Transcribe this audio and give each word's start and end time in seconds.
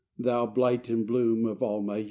Thou 0.17 0.47
blight 0.47 0.89
and 0.89 1.05
bloom 1.05 1.45
of 1.45 1.61
all 1.61 1.83
my 1.83 1.97
years 1.97 1.99